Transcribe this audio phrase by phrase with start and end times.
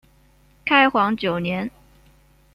[0.65, 1.69] 开皇九年。